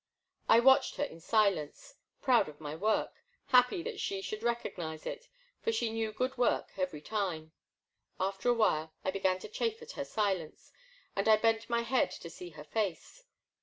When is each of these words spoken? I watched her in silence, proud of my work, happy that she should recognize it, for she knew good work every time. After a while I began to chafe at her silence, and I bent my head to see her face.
I 0.49 0.59
watched 0.59 0.95
her 0.95 1.03
in 1.03 1.19
silence, 1.19 1.93
proud 2.23 2.49
of 2.49 2.59
my 2.59 2.73
work, 2.73 3.13
happy 3.49 3.83
that 3.83 3.99
she 3.99 4.19
should 4.23 4.41
recognize 4.41 5.05
it, 5.05 5.29
for 5.61 5.71
she 5.71 5.91
knew 5.91 6.11
good 6.11 6.39
work 6.39 6.71
every 6.75 7.01
time. 7.01 7.51
After 8.19 8.49
a 8.49 8.53
while 8.55 8.95
I 9.05 9.11
began 9.11 9.37
to 9.41 9.47
chafe 9.47 9.79
at 9.79 9.91
her 9.91 10.05
silence, 10.05 10.71
and 11.15 11.27
I 11.29 11.37
bent 11.37 11.69
my 11.69 11.81
head 11.81 12.09
to 12.13 12.31
see 12.31 12.49
her 12.49 12.63
face. 12.63 13.25